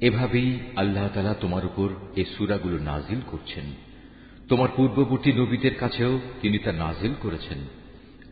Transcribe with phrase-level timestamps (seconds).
[0.00, 3.64] এভাবেই আল্লাহ তালা তোমার উপর এ সুরাগুলো নাজিল করছেন।
[4.48, 7.58] তোমার পূর্ববর্তী নবীদের কাছেও তিনি তা নাজিল করেছেন।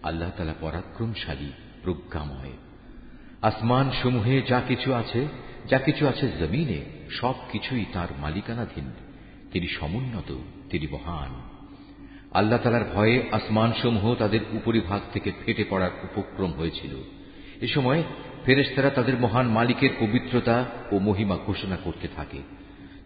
[0.03, 1.53] আল্লাহ তালা পরাক্রমশালী,
[1.83, 2.53] প্রজ্ঞাময়।
[3.43, 5.29] আসমান সমূহে যা কিছু আছে,
[5.71, 8.93] যা কিছু আছে জমিনে, সব কিছুই তার মালিকানাধীন।
[9.53, 10.37] তিনি সমুন্নত,
[10.71, 11.35] তিনি মহান।
[12.31, 16.97] আল্লাহ তালার ভয়ে আসমান সমূহ তাদের উপরিভাগ থেকে ফেটে পড়ার উপক্রম হয়েছিল।
[17.61, 18.03] এ সময়
[18.48, 20.58] ফেরেশতারা তাদের মহান মালিকের পবিত্রতা
[20.92, 22.40] ও মহিমা ঘোষণা করতে থাকে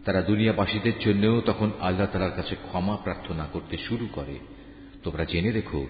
[0.04, 4.36] তারা দুনিয়াবাসীদের জন্যও তখন আল্লাহ তালার কাছে ক্ষমা প্রার্থনা করতে শুরু করে
[5.02, 5.80] তোমরা জেনে রেখো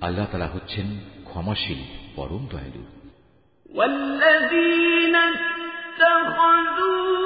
[0.00, 0.86] আল্লাহ তালা হচ্ছেন
[1.24, 1.80] ক্ষমাশীল
[2.16, 2.82] পরম দয়ালু
[3.74, 7.21] والذين اتخذوا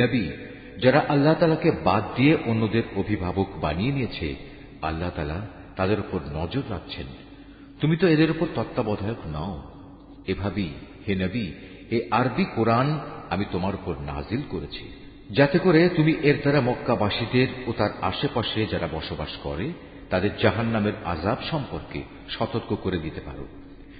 [0.00, 0.28] নবী,
[0.82, 4.36] যারা আল্লাহ তালাকে বাদ দিয়ে অন্যদের অভিভাবক বানিয়ে নিয়েছে,
[4.82, 7.06] আল্লাহ তালা তাদের উপর নজর রাখছেন।
[7.80, 9.62] তুমি তো এদের উপর তত্ত্বাবধায়ক নও।
[10.26, 10.72] এভাবেই
[11.08, 11.52] হে নবী,
[11.90, 13.00] এ আরবি কোরআন
[13.30, 14.88] আমি তোমার উপর নাজিল করেছি।
[15.30, 19.72] যাতে করে তুমি এর দ্বারা মক্কাবাসীদের ও তার আশেপাশে যারা বসবাস করে,
[20.10, 23.46] তাদের জাহান নামের আজাব সম্পর্কে সতর্ক করে দিতে পারো।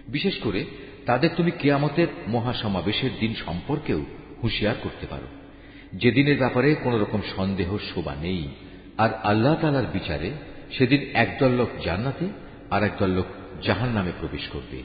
[0.08, 0.64] বিশেষ করে
[1.06, 4.04] তাদের তুমি কেয়ামতের মহাসমাবেশের দিন সম্পর্কেও
[4.42, 5.26] হুঁশিয়ার করতে পারো।
[5.92, 8.48] যেদিনের ব্যাপারে কোন রকম সন্দেহ শোভা নেই,
[8.98, 10.30] আর আল্লাহ তালার বিচারে
[10.78, 12.28] সেদিন একদল লোক জান্নাতে
[12.70, 13.26] আর একদল লোক
[13.62, 14.82] জাহান নামে প্রবেশ করবে।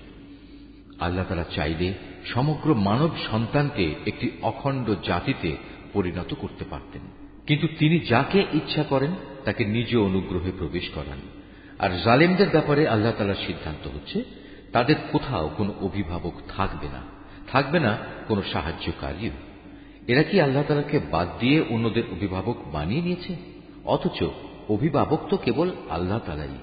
[1.00, 1.94] আল্লাহ তালা চাইলে
[2.26, 5.56] সমগ্র মানব সন্তানকে একটি অখণ্ড জাতিতে
[5.94, 7.02] পরিণত করতে পারতেন।
[7.48, 9.12] কিন্তু তিনি যাকে ইচ্ছা করেন,
[9.46, 11.20] তাকে নিজ অনুগ্রহে প্রবেশ করান।
[11.80, 14.24] আর জালেমদের ব্যাপারে আল্লাহ তালার সিদ্ধান্ত হচ্ছে,
[14.72, 17.02] তাদের কোথাও কোনো অভিভাবক থাকবে না।
[17.52, 17.98] থাকবে না
[18.28, 19.32] কোনো সাহায্যকারীও।
[20.09, 23.33] এরা কি আল্লাহ তালাকে বাদ দিয়ে অন্যদের অভিভাবক বানিয়ে নিয়েছে
[23.85, 24.19] অথচ
[24.69, 26.55] অভিভাবক তো কেবল আল্লাহ তালাই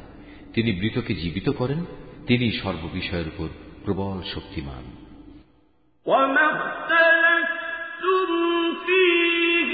[0.54, 1.80] তিনি মৃতকে জীবিত করেন
[2.28, 3.50] তিনি সর্ববিষয়ের উপর
[3.86, 4.84] প্রবল শক্তিমান
[6.06, 8.30] وما اختلفتم
[8.86, 9.72] فيه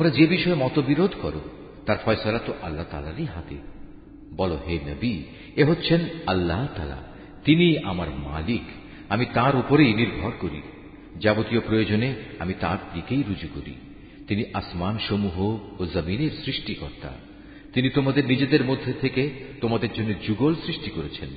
[0.00, 1.40] তোমরা যে বিষয়ে মতবিরোধ করো,
[1.86, 3.56] তার ফয়সলা তো আল্লাহ তালারই হাতে।
[4.36, 5.22] বলো, হে নবী,
[5.56, 6.96] এ হচ্ছেন আল্লাহ তালা
[7.44, 8.60] তিনি আমার মালিক,
[9.08, 10.62] আমি তার উপরেই নির্ভর করি।
[11.20, 13.74] যাবতীয় প্রয়োজনে আমি তার দিকেই রুজু করি।
[14.28, 15.40] তিনি আসমান সমূহ
[15.82, 17.08] ও জমিনের সৃষ্টিকর্তা।
[17.74, 19.30] তিনি তোমাদের নিজেদের মধ্যে থেকে
[19.60, 21.28] তোমাদের জন্য যুগল সৃষ্টি করেছেন।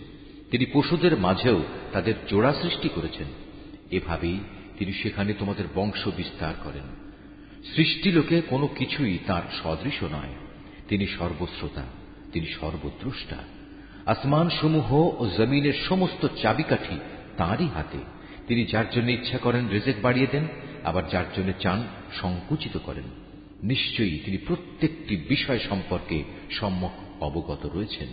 [0.51, 3.27] তিনি পশুদের মাঝেও তাদের জোড়া সৃষ্টি করেছেন।
[3.91, 4.39] এভাবেই
[4.79, 7.12] তিনি সেখানে তোমাদের বংশ বিস্তার করেন।
[7.75, 10.34] সৃষ্টিলোকে কোনো কিছুই তার সদৃশ নয়।
[10.88, 11.84] তিনি সর্বশ্রোতা,
[12.34, 13.38] তিনি সর্বদ্রষ্টা।
[14.05, 17.00] আসমান সমূহ ও জমিনের সমস্ত চাবিকাঠি
[17.38, 17.98] তাঁরই হাতে।
[18.48, 20.48] তিনি যার জন্য ইচ্ছা করেন রেজেক বাড়িয়ে দেন,
[20.84, 21.88] আবার যার জন্য চান
[22.22, 23.03] সংকুচিত করেন।
[23.63, 28.08] নিশ্চয়ই তিনি প্রত্যেকটি বিষয় সম্পর্কে সম্যক অবগত রয়েছেন।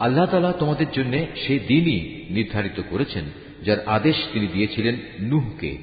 [0.00, 3.24] আল্লাহ তালা তোমাদের জন্য সে দিনই নির্ধারিত করেছেন,
[3.64, 5.78] যার আদেশ তিনি দিয়েছিলেন নুহকে,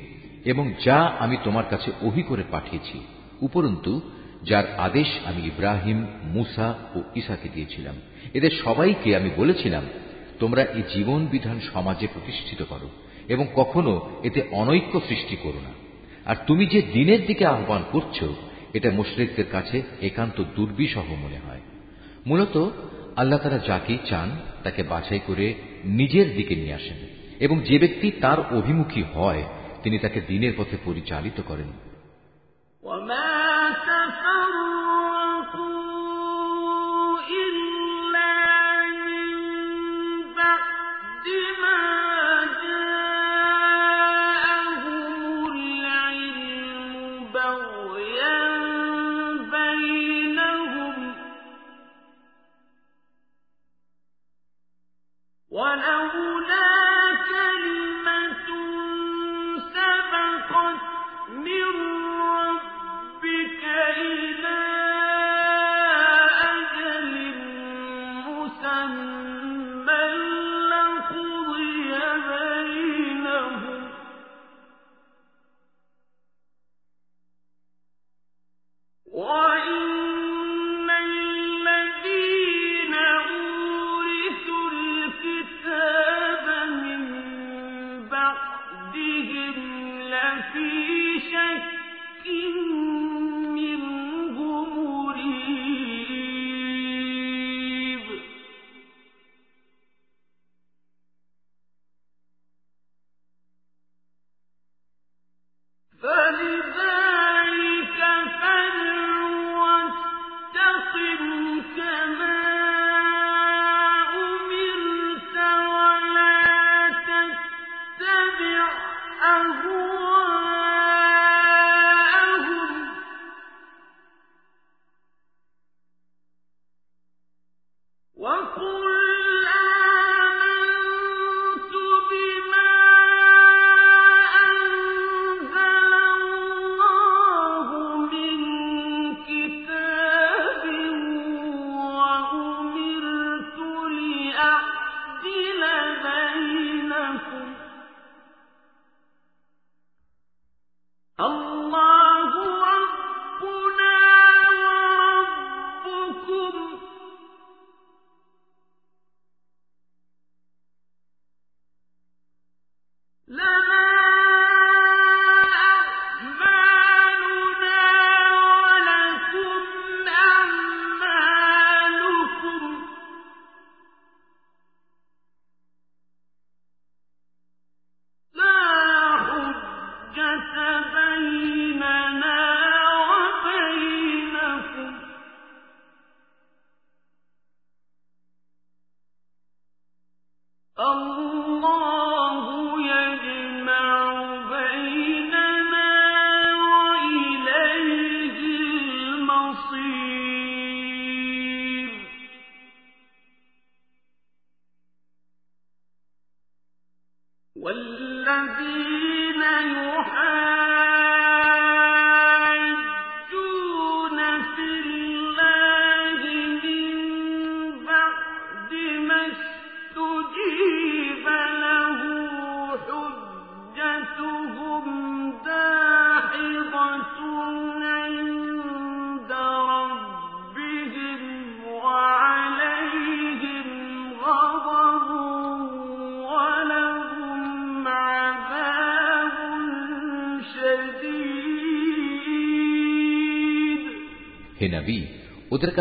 [0.46, 4.02] এবং যা আমি তোমার কাছে ওহি করে পাঠিয়েছি। উপরন্তু,
[4.44, 7.96] যার আদেশ আমি ইব্রাহিম, মুসা ও ইসাকে দিয়েছিলাম।
[8.34, 9.84] এদের সবাইকে আমি বলেছিলাম,
[10.40, 12.90] তোমরা এই জীবন বিধান সমাজে প্রতিষ্ঠিত করো
[13.28, 15.70] এবং কখনো এতে অনৈক্য সৃষ্টি করো না।
[16.26, 18.24] আর তুমি যে দিনের দিকে আহ্বান করছ,
[18.74, 21.62] এটা মুশরিকদের কাছে একান্ত দুর্বিষহ মনে হয়।
[22.28, 22.70] মূলত,
[23.16, 24.30] আল্লাহ তারা যাকেই চান,
[24.64, 25.54] তাকে বাছাই করে
[25.86, 26.98] নিজের দিকে নিয়ে আসেন
[27.40, 29.44] এবং যে ব্যক্তি তার অভিমুখী হয়,
[29.84, 31.89] তিনি তাকে দিনের পথে পরিচালিত করেন।
[32.84, 33.39] হে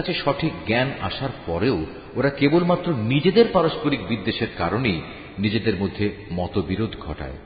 [0.09, 1.87] কাছে সঠিক জ্ঞান আসার পরেও
[2.17, 5.03] ওরা কেবলমাত্র নিজেদের পারস্পরিক বিদ্বেষের কারণেই
[5.39, 7.37] নিজেদের মধ্যে মতবিরোধ ঘটায়।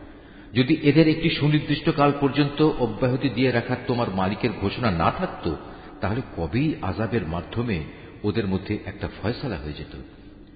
[0.55, 5.55] যদি এদের একটি সুনির্দিষ্ট কাল পর্যন্ত অব্যাহতি দিয়ে রাখার তোমার মালিকের ঘোষণা না থাকত,
[6.01, 7.85] তাহলে কবেই আজাবের মাধ্যমে
[8.25, 9.97] ওদের মধ্যে একটা ফয়সলা হয়ে যেত।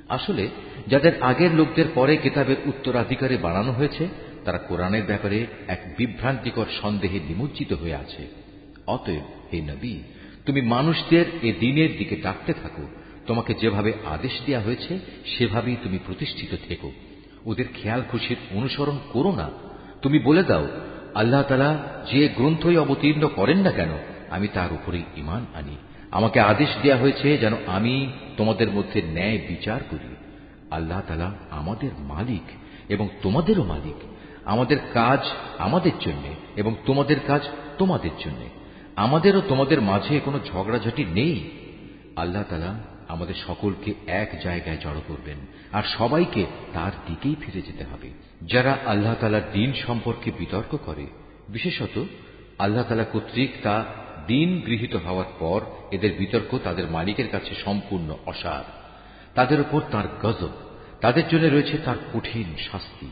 [0.09, 0.49] আসলে,
[0.89, 4.09] যাদের আগের লোকদের পরে কেতাবের উত্তরাধিকারে বাড়ানো হয়েছে,
[4.45, 8.27] তারা কোরআনের ব্যাপারে এক বিভ্রান্তিকর সন্দেহে নিমজ্জিত হয়ে আছে।
[8.87, 9.23] অতএব,
[9.53, 9.99] হে নবী
[10.47, 12.83] তুমি মানুষদের এ দিনের দিকে ডাকতে থাকো।
[13.27, 16.93] তোমাকে যেভাবে আদেশ দেওয়া হয়েছে, সেভাবেই তুমি প্রতিষ্ঠিত থেকো।
[17.47, 19.51] ওদের খেয়াল খুশির অনুসরণ করো না।
[20.03, 20.69] তুমি বলে দাও,
[21.15, 21.79] আল্লাহ তালা
[22.13, 23.89] যে গ্রন্থই অবতীর্ণ করেন না কেন,
[24.31, 25.77] আমি তার উপরেই ইমান আনি।
[26.11, 30.17] আমাকে আদেশ দেয়া হয়েছে যেন আমি তোমাদের মধ্যে ন্যায় বিচার করি।
[30.71, 32.43] আল্লাহ তালা আমাদের মালিক
[32.89, 33.95] এবং তোমাদেরও মালিক।
[34.45, 35.21] আমাদের কাজ
[35.59, 37.43] আমাদের জন্য এবং তোমাদের কাজ
[37.79, 38.66] তোমাদের জন্য।
[38.97, 41.51] আমাদেরও তোমাদের মাঝে কোনো ঝগড়াঝাটি নেই।
[42.17, 42.79] আল্লাহ তালা
[43.09, 45.37] আমাদের সকলকে এক জায়গায় জড়ো করবেন
[45.73, 48.11] আর সবাইকে তার দিকেই ফিরে যেতে হবে।
[48.43, 51.07] যারা আল্লাহ তালার দিন সম্পর্কে বিতর্ক করে,
[51.49, 52.05] বিশেষত
[52.59, 53.85] আল্লাহ তালা কর্তৃক তা
[54.27, 58.65] দিন গৃহীত হওয়ার পর এদের বিতর্ক তাদের মালিকের কাছে সম্পূর্ণ অসার।
[59.35, 60.51] তাদের উপর তার গজব,
[61.01, 63.09] তাদের জন্য রয়েছে তার কঠিন শাস্তি।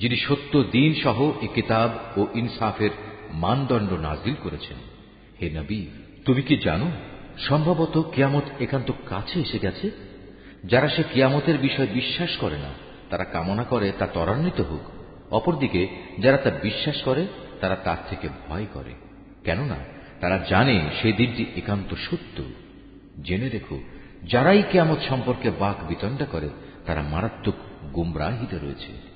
[0.00, 2.90] যিনি সত্য দিন সহ এ কিতাব ও ইনসাফের
[3.32, 4.76] মানদণ্ড নাজিল করেছেন।
[5.42, 5.86] হে নবী,
[6.24, 6.90] তুমি কি জানো,
[7.38, 9.90] সম্ভবত কিয়ামত একান্ত কাছে এসে গেছে?
[10.64, 12.72] যারা সে কিয়ামতের বিষয়ে বিশ্বাস করে না,
[13.10, 14.80] তারা কামনা করে তা ত্বরান্বিত হোক।
[15.32, 17.26] অপরদিকে, যারা তা বিশ্বাস করে,
[17.60, 18.94] তারা তার থেকে ভয় করে।
[19.44, 19.76] কেননা,
[20.20, 22.42] তারা জানে সেই দিনটি একান্ত সত্য।
[23.22, 23.80] জেনে রেখো,
[24.24, 26.48] যারাই কেয়ামত সম্পর্কে বাক বিতণ্ডা করে,
[26.86, 27.54] তারা মারাত্মক
[27.94, 29.09] গুমরাহিতে রয়েছে।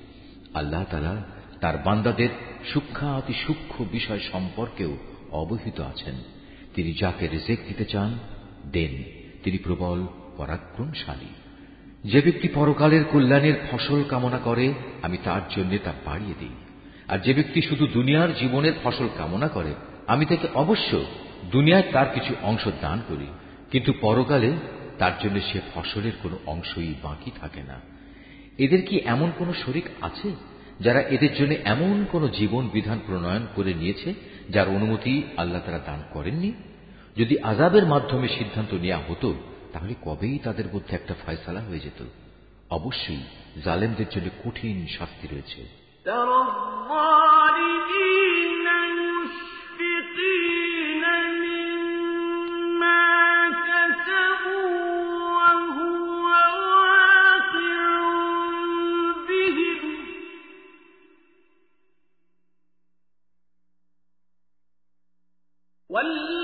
[0.55, 1.15] আল্লাহ তালা
[1.61, 2.29] তার বান্দাদের
[2.73, 4.97] সূক্ষাতি সূক্ষ্ম বিষয় সম্পর্কেও
[5.31, 6.15] অবহিত আছেন।
[6.75, 8.19] তিনি যাকে রেজেক দিতে চান,
[8.71, 9.03] দেন।
[9.43, 10.05] তিনি প্রবল,
[10.37, 11.25] পরাক্রমশালী।
[12.09, 16.49] যে ব্যক্তি পরকালের কল্যাণের ফসল কামনা করে, আমি তার জন্য তা বাড়িয়ে দিই।
[17.07, 19.73] আর যে ব্যক্তি শুধু দুনিয়ার জীবনের ফসল কামনা করে,
[20.07, 21.05] আমি তাকে অবশ্য
[21.51, 23.27] দুনিয়ায় তার কিছু অংশ দান করি।
[23.71, 24.53] কিন্তু পরকালে
[24.99, 27.94] তার জন্য সে ফসলের কোনো অংশই বাকি থাকে না।
[28.57, 30.31] এদের কি এমন কোন শরিক আছে,
[30.79, 34.13] যারা এদের জন্য এমন কোন জীবন বিধান প্রণয়ন করে নিয়েছে,
[34.49, 36.53] যার অনুমতি আল্লাহ তারা দান করেননি?
[37.17, 39.33] যদি আজাবের মাধ্যমে সিদ্ধান্ত নেওয়া হতো,
[39.73, 42.03] তাহলে কবেই তাদের মধ্যে একটা ফয়সালা হয়ে যেত?
[42.69, 43.23] অবশ্যই
[43.63, 45.65] জালেমদের জন্য কঠিন শাস্তি রয়েছে।
[65.95, 66.34] والذي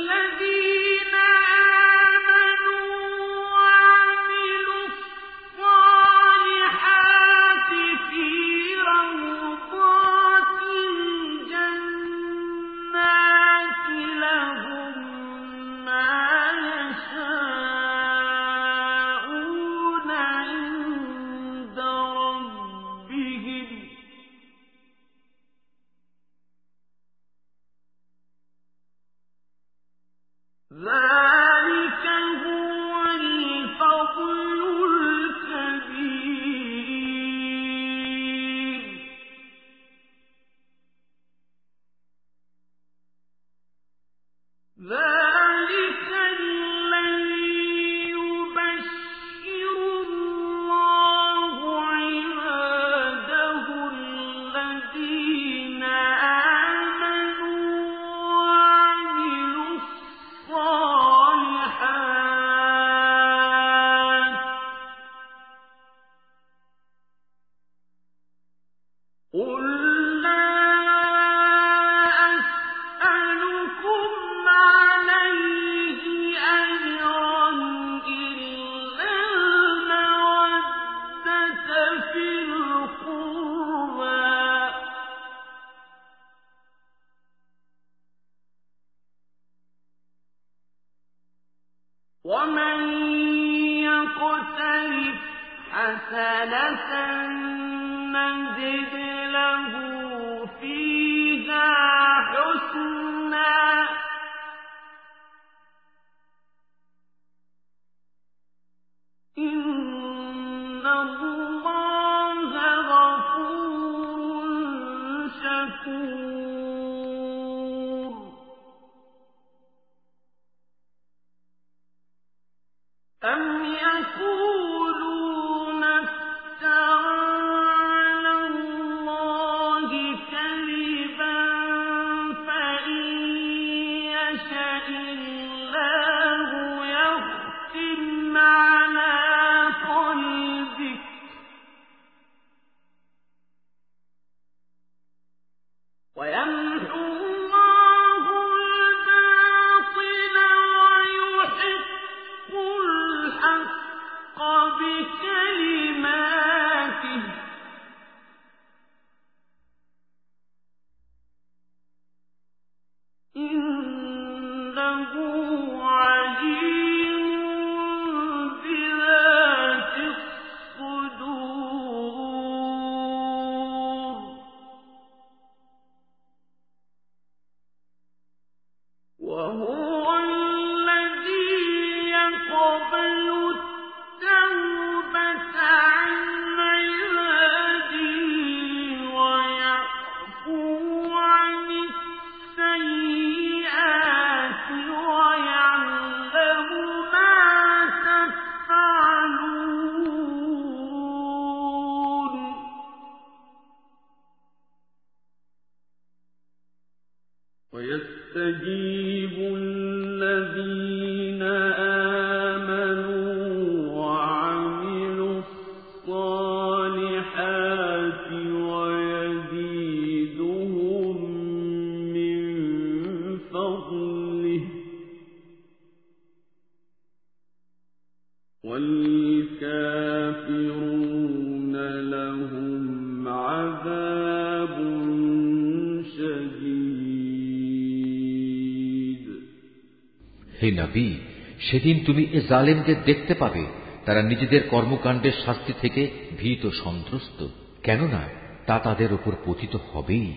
[240.92, 241.16] নবী,
[241.60, 243.66] সেদিন তুমি এ জালেমদের দেখতে পাবে।
[244.06, 247.48] তারা নিজেদের কর্মকাণ্ডের শাস্তি থেকে ভীত সন্ত্রস্ত।
[247.84, 248.22] কেননা,
[248.66, 250.34] তা তাদের উপর পতিত হবেই।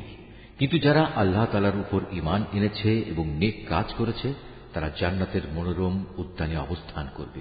[0.59, 4.35] কিন্তু যারা আল্লাহ তালার উপর ইমান এনেছে এবং নেক কাজ করেছে,
[4.73, 7.41] তারা জান্নাতের মনোরম উদ্যানে অবস্থান করবে।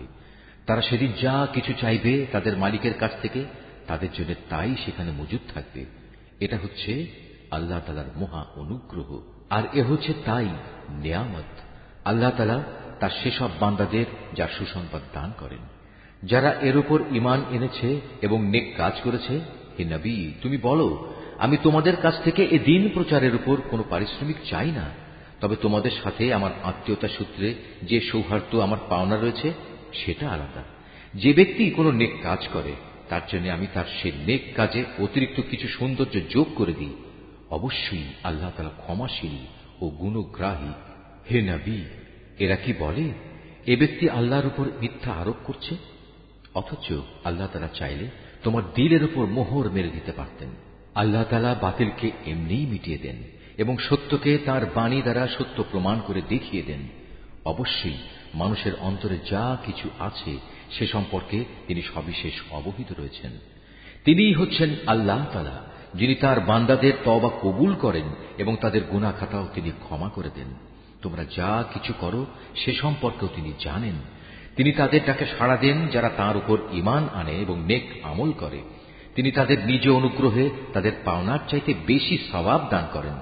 [0.66, 3.46] তারা সেদিন যা কিছু চাইবে তাদের মালিকের কাছ থেকে,
[3.88, 5.86] তাদের জন্য তাই সেখানে মজুদ থাকবে।
[6.40, 7.08] এটা হচ্ছে
[7.52, 10.46] আল্লাহ তালার মহা অনুগ্রহ। আর এ হচ্ছে তাই
[10.90, 11.60] নিয়ামত।
[12.06, 12.64] আল্লাহ তালা
[13.00, 15.60] তার সেসব বান্দাদের যা সুসংবাদ দান করেন।
[16.24, 19.40] যারা এর উপর ইমান এনেছে এবং নেক কাজ করেছে,
[19.80, 24.72] হে নবী, তুমি বলো, আমি তোমাদের কাছ থেকে এ দিন প্রচারের উপর কোনো পারিশ্রমিক চাই
[24.72, 24.90] না।
[25.42, 27.54] তবে তোমাদের সাথে আমার আত্মীয়তা সূত্রে
[27.84, 29.54] যে সৌহার্দ্য আমার পাওনা রয়েছে,
[29.94, 30.64] সেটা আলাদা।
[31.14, 32.72] যে ব্যক্তি কোনো নেক কাজ করে,
[33.10, 36.94] তার জন্য আমি তার সে নেক কাজে অতিরিক্ত কিছু সৌন্দর্য যোগ করে দিই।
[37.50, 39.46] অবশ্যই আল্লাহ তালা ক্ষমাশীল
[39.82, 40.74] ও গুণগ্রাহী,
[41.32, 42.03] হে নবী।
[42.44, 43.06] এরা কি বলে?
[43.66, 45.76] এ ব্যক্তি আল্লাহর উপর মিথ্যা আরোপ করছে?
[46.54, 46.92] অথচ
[47.24, 48.08] আল্লাহ তালা চাইলে
[48.44, 50.50] তোমার দিলের উপর মোহর মেরে দিতে পারতেন।
[50.96, 53.16] আল্লাহ তালা বাতিলকে এমনিই মিটিয়ে দেন
[53.58, 56.80] এবং সত্যকে তার বাণী দ্বারা সত্য প্রমাণ করে দেখিয়ে দেন।
[57.46, 57.98] অবশ্যই
[58.34, 60.38] মানুষের অন্তরে যা কিছু আছে
[60.72, 63.32] সে সম্পর্কে তিনি সবিশেষ অবহিত রয়েছেন।
[64.06, 65.58] তিনিই হচ্ছেন আল্লাহ তালা
[65.96, 68.06] যিনি তার বান্দাদের তবা কবুল করেন
[68.38, 70.73] এবং তাদের গুণাখাতাও তিনি ক্ষমা করে দেন।
[71.04, 73.96] তোমরা যা কিছু করো, সে সম্পর্কেও তিনি জানেন।
[74.56, 78.62] তিনি তাদের ডাকে সাড়া দেন যারা তার উপর ইমান আনে এবং নেক আমল করে।
[79.16, 83.14] তিনি তাদের নিজ অনুগ্রহে তাদের পাওনার চাইতে বেশি স্বভাব দান করেন।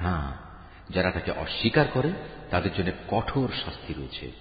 [0.00, 0.32] হ্যাঁ
[0.90, 2.12] যারা তাকে অস্বীকার করে,
[2.50, 4.32] তাদের জন্য কঠোর শাস্তি রয়েছে।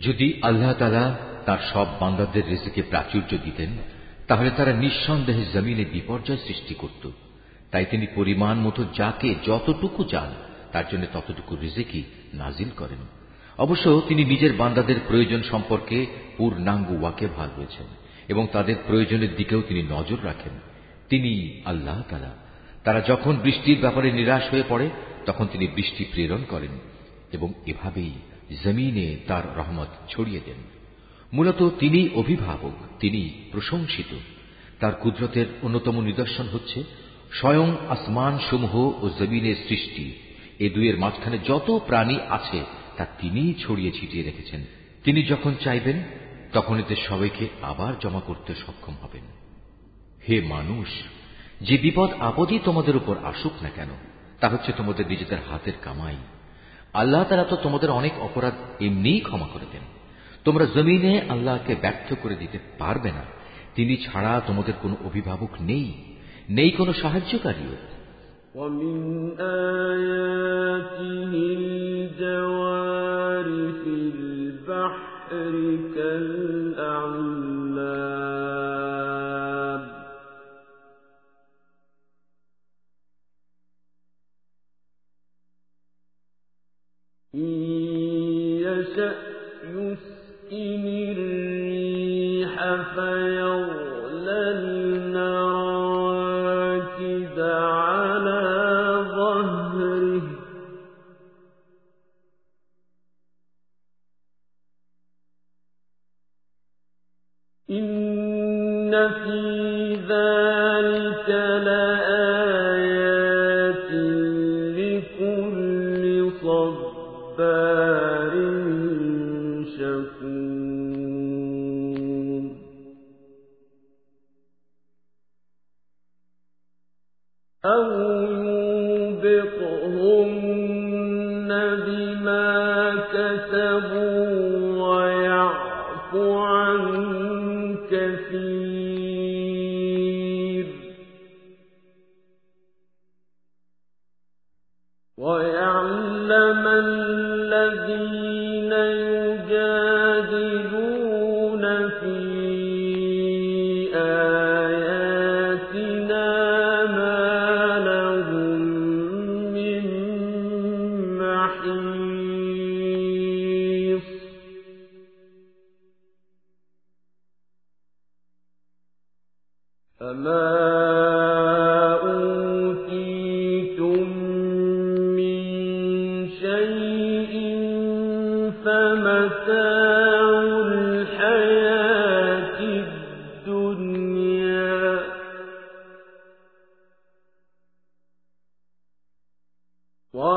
[0.00, 3.68] যদি আল্লাহ তালা তার সব বান্দাদের রেজেকে প্রাচুর্য দিতেন,
[4.26, 7.10] তাহলে তারা নিঃসন্দেহে জমিনে বিপর্যয় সৃষ্টি করত।
[7.70, 10.34] তাই তিনি পরিমাণ মতো যাকে যতটুকু চান,
[10.72, 12.02] তার জন্য ততটুকু রিজেকি
[12.34, 12.98] নাজিল করেন।
[13.58, 17.86] অবশ্য তিনি নিজের বান্দাদের প্রয়োজন সম্পর্কে পূর্ণাঙ্গ ওয়াকে ভালো রয়েছেন
[18.28, 20.52] এবং তাদের প্রয়োজনের দিকেও তিনি নজর রাখেন।
[21.08, 22.30] তিনি আল্লাহ তালা
[22.84, 24.90] তারা যখন বৃষ্টির ব্যাপারে নিরাশ হয়ে পড়ে,
[25.26, 26.70] তখন তিনি বৃষ্টি প্রেরণ করেন
[27.32, 28.12] এবং এভাবেই
[28.64, 30.80] জমিনে তার রহমত ছড়িয়ে দেন।
[31.32, 34.14] মূলত তিনি অভিভাবক, তিনি প্রশংসিত।
[34.80, 36.84] তার কুদরতের অন্যতম নিদর্শন হচ্ছে
[37.32, 40.12] স্বয়ং আসমান সমূহ ও জমিনের সৃষ্টি।
[40.58, 42.64] এ দুয়ের মাঝখানে যত প্রাণী আছে,
[42.96, 44.64] তা তিনিই ছড়িয়ে ছিটিয়ে রেখেছেন।
[45.04, 46.02] তিনি যখন চাইবেন
[46.52, 49.22] তখন এতে সবাইকে আবার জমা করতে সক্ষম হবেন।
[50.28, 50.88] হে মানুষ,
[51.60, 53.88] যে বিপদ আপদই তোমাদের উপর আসুক না কেন,
[54.40, 56.16] তা হচ্ছে তোমাদের নিজেদের হাতের কামাই।
[56.93, 59.83] আল্লাহ তারা তো তোমাদের অনেক অপরাধ এমনিই ক্ষমা করে দেন
[60.43, 63.23] তোমরা জমিনে আল্লাহকে ব্যর্থ করে দিতে পারবে না
[63.75, 65.87] তিনি ছাড়া তোমাদের কোনো অভিভাবক নেই
[66.49, 67.77] নেই কোনো সাহায্যকারীও
[68.55, 68.97] ومن
[69.91, 73.47] آياته الجوار
[73.81, 75.53] في البحر
[77.75, 78.58] كالأعلام
[92.70, 93.79] فيغفر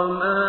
[0.02, 0.41] وما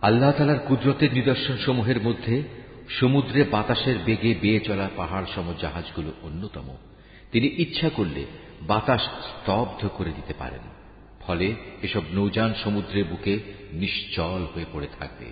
[0.00, 2.42] আল্লাহ তালার কুদরতের নিদর্শন সমূহের মধ্যে
[2.88, 6.76] সমুদ্রে বাতাসের বেগে বেয়ে চলা পাহাড় সম জাহাজগুলো অন্যতম।
[7.32, 8.24] তিনি ইচ্ছা করলে
[8.62, 10.60] বাতাস স্তব্ধ করে দিতে পারেন।
[11.20, 13.38] ফলে এসব নৌযান সমুদ্রের বুকে
[13.72, 15.26] নিশ্চল হয়ে পড়ে থাকবে।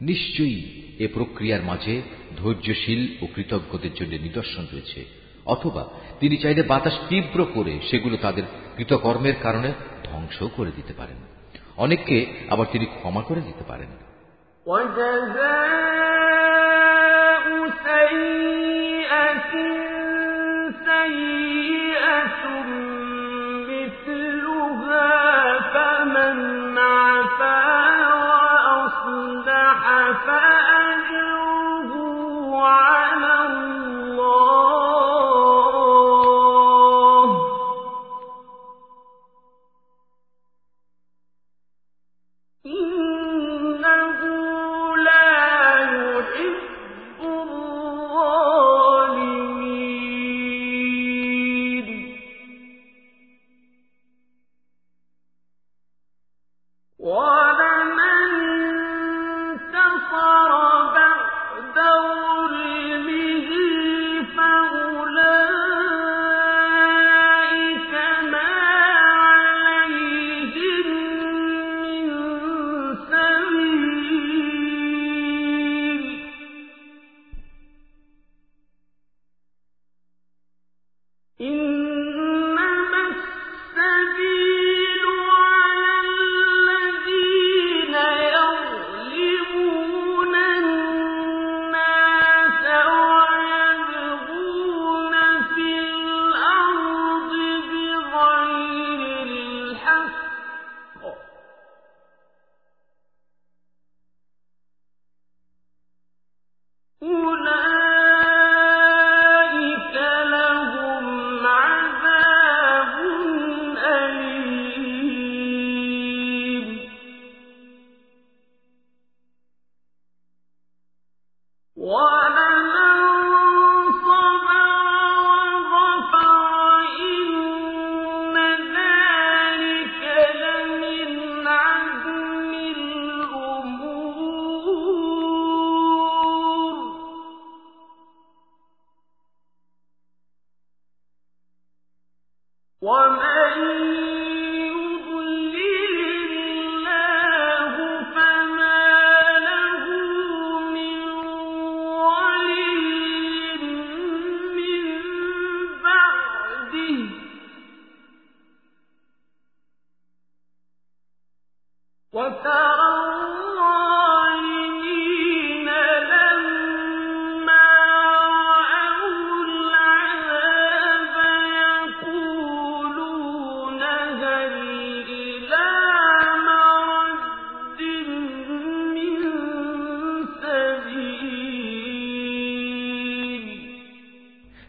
[0.00, 2.02] নিশ্চয়ই এ প্রক্রিয়ার মাঝে
[2.36, 5.04] ধৈর্যশীল ও কৃতজ্ঞদের জন্য নিদর্শন রয়েছে।
[5.46, 5.88] অথবা
[6.20, 8.42] তিনি চাইলে বাতাস তীব্র করে সেগুলো তাদের
[8.76, 9.72] কৃতকর্মের কারণে
[10.04, 11.16] ধ্বংস করে দিতে পারেন।
[11.77, 13.87] অনেককে আবার তিনি ক্ষমা করে দিতে পারেন
[22.43, 22.84] فمن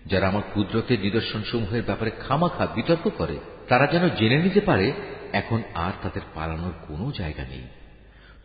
[0.08, 3.38] যারা আমার কুদরতের নিদর্শন সমূহের ব্যাপারে খামাখা বিতর্ক করে,
[3.68, 4.92] তারা যেন জেনে নিতে পারে,
[5.34, 7.62] এখন আর তাদের পালানোর কোনো জায়গা নেই।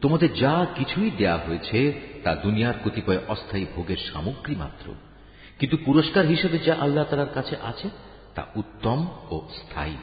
[0.00, 1.92] তোমাদের যা কিছুই দেয়া হয়েছে,
[2.24, 4.94] তা দুনিয়ার কতিপয় অস্থায়ী ভোগের সামগ্রী মাত্র।
[5.58, 7.90] কিন্তু পুরস্কার হিসেবে যা আল্লাহ তালার কাছে আছে,
[8.34, 9.96] তা উত্তম ও স্থায়ী।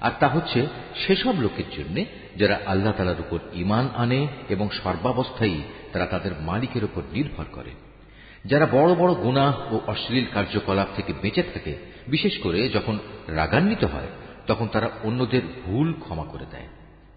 [0.00, 0.66] আর তা হচ্ছে
[1.06, 2.04] সেসব লোকের জন্য
[2.36, 5.60] যারা আল্লাহ তালার উপর ইমান আনে এবং সর্বাবস্থায়
[5.92, 7.83] তারা তাদের মালিকের উপর নির্ভর করে।
[8.44, 11.76] যারা বড় বড় গুনাহ ও অশ্লীল কার্যকলাপ থেকে বেঁচে থাকে,
[12.08, 14.06] বিশেষ করে যখন রাগান্বিত হয়,
[14.46, 16.68] তখন তারা অন্যদের ভুল ক্ষমা করে দেয়।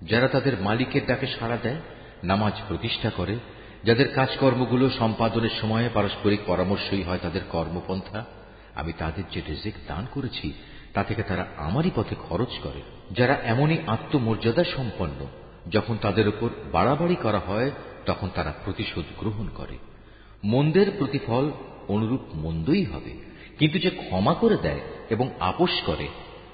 [0.02, 1.76] যারা তাদের মালিকের ডাকে সাড়া দেয়,
[2.24, 3.36] নামাজ প্রতিষ্ঠা করে,
[3.84, 8.26] যাদের কাজকর্মগুলো সম্পাদনের সময় পারস্পরিক পরামর্শই হয় তাদের কর্মপন্থা,
[8.76, 10.54] আমি তাদের যে রেজেক দান করেছি,
[10.94, 15.28] তা থেকে তারা আমারই পথে খরচ করে। যারা এমনই আত্মমর্যাদা সম্পন্ন,
[15.70, 17.72] যখন তাদের উপর বাড়াবাড়ি করা হয়,
[18.06, 19.78] তখন তারা প্রতিশোধ গ্রহণ করে।
[20.44, 21.52] মন্দের প্রতিফল
[21.88, 23.12] অনুরূপ মন্দই হবে।
[23.60, 24.80] কিন্তু যে ক্ষমা করে দেয়
[25.10, 26.08] এবং আপোষ করে,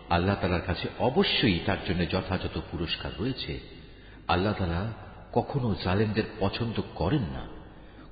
[0.09, 3.59] আল্লাহ তালার কাছে অবশ্যই তার জন্য যথাযথ পুরস্কার রয়েছে।
[4.27, 4.93] আল্লাহ তালা
[5.34, 7.47] কখনো জালেমদের পছন্দ করেন না।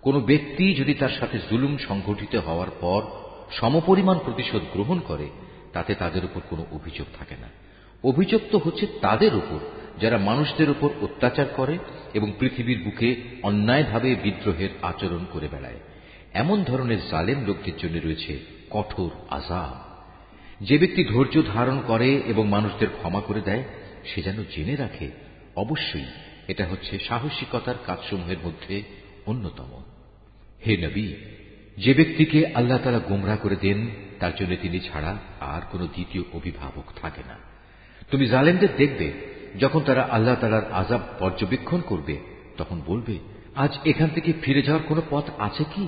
[0.01, 3.01] কোন ব্যক্তি যদি তার সাথে জুলুম সংঘটিত হওয়ার পর
[3.51, 5.30] সমপরিমাণ প্রতিশোধ গ্রহণ করে,
[5.74, 7.47] তাতে তাদের উপর কোনো অভিযোগ থাকে না।
[8.03, 9.59] অভিযোগ তো হচ্ছে তাদের উপর
[10.02, 11.78] যারা মানুষদের উপর অত্যাচার করে
[12.14, 15.80] এবং পৃথিবীর বুকে অন্যায়ভাবে বিদ্রোহের আচরণ করে বেড়ায়।
[16.34, 18.39] এমন ধরনের জালেম লোকদের জন্য রয়েছে
[18.70, 19.91] কঠোর আজাব
[20.66, 23.64] যে ব্যক্তি ধৈর্য ধারণ করে এবং মানুষদের ক্ষমা করে দেয়,
[24.06, 25.12] সে যেন জেনে রাখে,
[25.56, 26.06] অবশ্যই
[26.47, 28.84] এটা হচ্ছে সাহসিকতার কাজসমূহের মধ্যে
[29.26, 29.84] অন্যতম।
[30.66, 31.14] হে নবী,
[31.78, 33.89] যে ব্যক্তিকে আল্লাহ তালা গুমরা করে দেন,
[34.20, 37.38] তার জন্য তিনি ছাড়া আর কোনো দ্বিতীয় অভিভাবক থাকে না।
[38.12, 42.18] তুমি জালেমদের দেখবে যখন তারা আল্লাহ তালার আজাব পর্যবেক্ষণ করবে,
[42.58, 43.20] তখন বলবে,
[43.56, 45.88] আজ এখান থেকে ফিরে যাওয়ার কোন পথ আছে কি?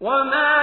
[0.00, 0.59] দেখতে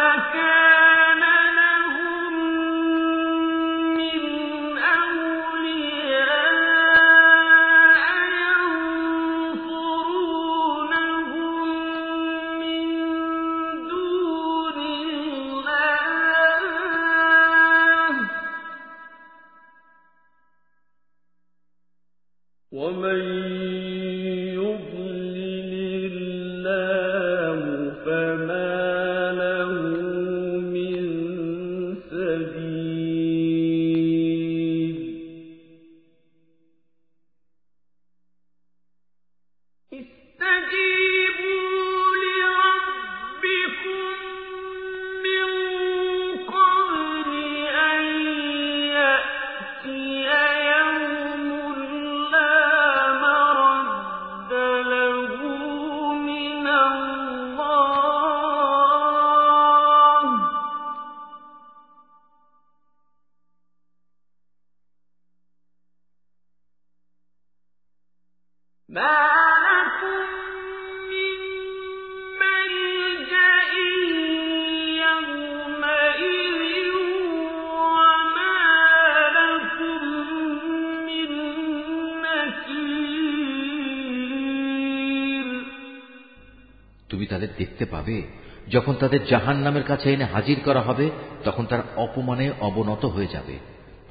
[88.72, 91.10] যখন তাদের জাহান নামের কাছে এনে হাজির করা হবে,
[91.44, 93.60] তখন তার অপমানে অবনত হয়ে যাবে।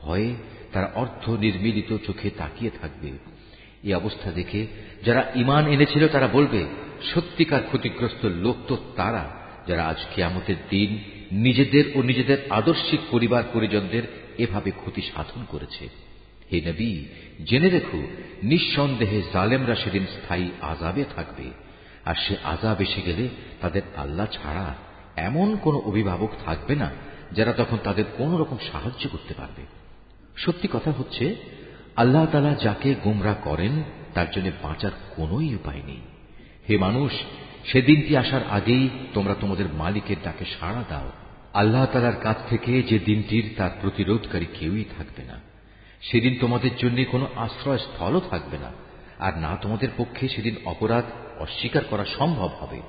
[0.02, 0.34] ভয়ে
[0.72, 3.10] তারা অর্থ নির্মিলিত চোখে তাকিয়ে থাকবে।
[3.82, 4.66] এই অবস্থা দেখে
[5.04, 6.64] যারা ইমান এনেছিল, তারা বলবে,
[7.14, 9.30] সত্যিকার ক্ষতিগ্রস্ত লোক তো তারা,
[9.66, 10.98] যারা আজ কেয়ামতের দিন
[11.32, 14.02] নিজেদের ও নিজেদের আদর্শিক পরিবার পরিজনদের
[14.38, 15.88] এভাবে ক্ষতি সাধন করেছে।
[16.52, 17.04] হে নবী,
[17.44, 18.06] জেনে রেখো,
[18.42, 21.65] নিঃসন্দেহে জালেমরা সেদিন স্থায়ী আজাবে থাকবে।
[22.06, 23.28] আর সে আজাব এসে গেলে
[23.60, 24.74] তাদের আল্লাহ ছাড়া
[25.16, 26.90] এমন কোন অভিভাবক থাকবে না
[27.32, 29.62] যারা তখন তাদের কোন রকম সাহায্য করতে পারবে।
[30.36, 31.36] সত্যি কথা হচ্ছে,
[31.96, 33.82] আল্লাহ তালা যাকে গুমরা করেন,
[34.14, 36.00] তার জন্য বাঁচার কোন উপায় নেই।
[36.68, 37.12] হে মানুষ
[37.64, 41.12] সেদিনটি আসার আগেই তোমরা তোমাদের মালিকের ডাকে সাড়া দাও।
[41.54, 45.40] আল্লাহ তালার কাছ থেকে যে দিনটির তার প্রতিরোধকারী কেউই থাকবে না।
[46.02, 48.72] সেদিন তোমাদের জন্য কোনো আশ্রয়স্থলও থাকবে না।
[49.18, 51.04] আর না তোমাদের পক্ষে সেদিন অপরাধ
[51.38, 52.80] অস্বীকার করা সম্ভব হবে।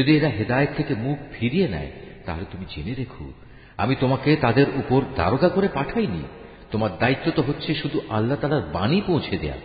[0.00, 1.90] যদি এরা হেদায়েত থেকে মুখ ফিরিয়ে নেয়,
[2.26, 3.32] তাহলে তুমি জেনে রেখো,
[3.76, 6.22] আমি তোমাকে তাদের উপর দারোগা করে পাঠাইনি।
[6.70, 9.56] তোমার দায়িত্ব তো হচ্ছে শুধু আল্লাহ তালার বাণী পৌঁছে দেয়া।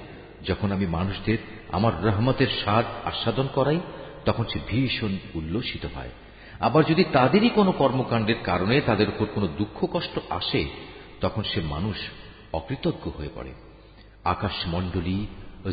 [0.45, 1.37] যখন আমি মানুষদের
[1.71, 3.79] আমার রহমতের স্বাদ আস্বাদন করাই,
[4.25, 6.09] তখন সে ভীষণ উল্লসিত হয়।
[6.59, 10.65] আবার যদি তাদেরই কোনো কর্মকাণ্ডের কারণে তাদের উপর কোনো দুঃখ কষ্ট আসে,
[11.21, 11.97] তখন সে মানুষ
[12.53, 13.53] অকৃতজ্ঞ হয়ে পড়ে।
[14.23, 15.25] আকাশমণ্ডলী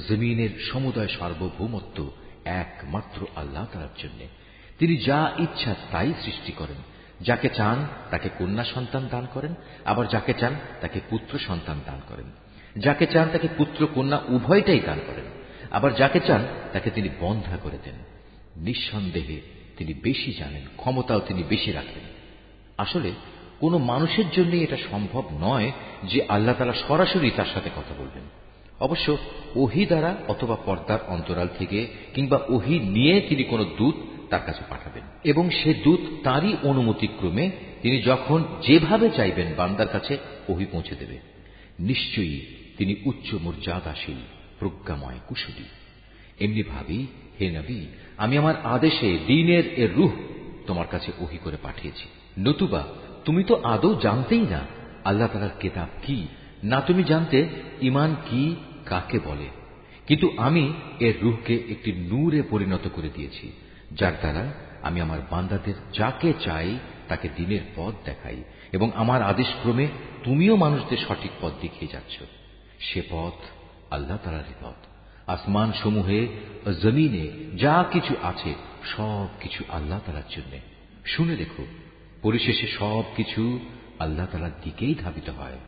[0.09, 2.11] জমিনের সমুদয় সার্বভৌমত্ব
[2.45, 4.42] একমাত্র আল্লাহ তালার জন্য।
[4.79, 6.77] তিনি যা ইচ্ছা তাই সৃষ্টি করেন।
[7.21, 9.55] যাকে চান তাকে কন্যা সন্তান দান করেন,
[9.85, 12.31] আবার যাকে চান তাকে পুত্র সন্তান দান করেন।
[12.77, 15.25] যাকে চান তাকে পুত্র কন্যা উভয়টাই দান করেন,
[15.71, 17.95] আবার যাকে চান তাকে তিনি বন্ধা করে দেন।
[18.57, 19.41] নিঃসন্দেহে
[19.77, 22.03] তিনি বেশি জানেন, ক্ষমতাও তিনি বেশি রাখেন।
[22.79, 23.13] আসলে
[23.61, 25.73] কোনো মানুষের জন্য এটা সম্ভব নয়
[26.05, 28.23] যে আল্লাহ তালা সরাসরি তার সাথে কথা বলবেন।
[28.81, 29.17] অবশ্য
[29.57, 33.95] ওহি দ্বারা অথবা পর্দার অন্তরাল থেকে কিংবা ওহি নিয়ে তিনি কোনো দূত
[34.33, 37.51] তার কাছে পাঠাবেন। এবং সে দূত তারই অনুমতিক্রমে
[37.83, 40.19] তিনি যখন যেভাবে চাইবেন বান্দার কাছে
[40.49, 41.19] ওহি পৌঁছে দেবে।
[41.81, 42.41] নিশ্চয়ই
[42.77, 44.21] তিনি উচ্চ মর্যাদাশীল,
[44.59, 45.65] প্রজ্ঞাময় কুশলী।
[46.45, 47.07] এমনি ভাবি,
[47.41, 47.81] হে নবী,
[48.17, 50.13] আমি আমার আদেশে দিনের এর রুহ
[50.67, 52.09] তোমার কাছে ওহি করে পাঠিয়েছি।
[52.39, 52.83] নতুবা,
[53.25, 54.61] তুমি তো আদৌ জানতেই না
[55.05, 56.27] আল্লাহ তালার কেতাব কি,
[56.65, 57.49] না তুমি জানতে
[57.83, 58.57] ইমান কি,
[58.87, 59.47] কাকে বলে।
[60.07, 63.53] কিন্তু আমি এর রুহকে একটি নূরে পরিণত করে দিয়েছি।
[63.95, 66.79] যার দ্বারা আমি আমার বান্দাদের যাকে চাই
[67.09, 69.89] তাকে দিনের পথ দেখাই এবং আমার আদেশক্রমে
[70.25, 72.19] তুমিও মানুষদের সঠিক পথ দেখিয়ে যাচ্ছ।
[72.81, 73.35] সে পথ
[73.93, 74.87] আল্লাহ তালারই পথ
[75.27, 76.27] আসমান সমূহে
[76.83, 78.55] জমিনে যা কিছু আছে
[78.97, 80.59] সব কিছু আল্লাহ তালার জন্য।
[81.07, 81.67] শুনে দেখো,
[82.23, 83.61] পরিশেষে সব কিছু
[83.99, 85.59] আল্লাহ তালার দিকেই ধাবিত হয়।